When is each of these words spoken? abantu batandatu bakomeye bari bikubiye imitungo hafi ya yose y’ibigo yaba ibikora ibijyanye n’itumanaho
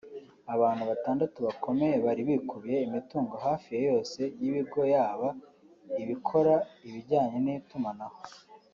abantu 0.53 0.83
batandatu 0.91 1.37
bakomeye 1.47 1.95
bari 2.05 2.21
bikubiye 2.29 2.77
imitungo 2.87 3.33
hafi 3.45 3.67
ya 3.75 3.81
yose 3.89 4.19
y’ibigo 4.41 4.81
yaba 4.93 5.29
ibikora 6.01 6.53
ibijyanye 6.87 7.37
n’itumanaho 7.45 8.19